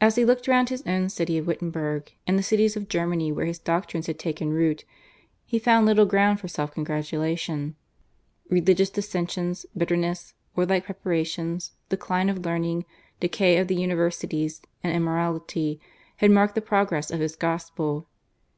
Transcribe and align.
As 0.00 0.16
he 0.16 0.24
looked 0.24 0.48
round 0.48 0.70
his 0.70 0.82
own 0.86 1.10
city 1.10 1.36
of 1.36 1.46
Wittenberg 1.46 2.12
and 2.26 2.38
the 2.38 2.42
cities 2.42 2.78
of 2.78 2.88
Germany 2.88 3.30
where 3.30 3.44
his 3.44 3.58
doctrines 3.58 4.06
had 4.06 4.18
taken 4.18 4.54
root 4.54 4.86
he 5.44 5.58
found 5.58 5.84
little 5.84 6.06
ground 6.06 6.40
for 6.40 6.48
self 6.48 6.72
congratulation. 6.72 7.76
Religious 8.48 8.88
dissensions, 8.88 9.66
bitterness, 9.76 10.32
war 10.56 10.64
like 10.64 10.86
preparations, 10.86 11.72
decline 11.90 12.30
of 12.30 12.46
learning, 12.46 12.86
decay 13.20 13.58
of 13.58 13.68
the 13.68 13.76
universities, 13.76 14.62
and 14.82 14.96
immorality, 14.96 15.78
had 16.16 16.30
marked 16.30 16.54
the 16.54 16.62
progress 16.62 17.10
of 17.10 17.20
his 17.20 17.36
gospel. 17.36 18.06